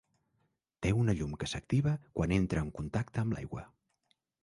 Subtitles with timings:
[0.85, 3.71] Té una llum que s'activa quan entra en contacte amb l'aigua.